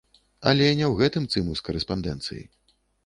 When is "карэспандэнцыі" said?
1.69-2.43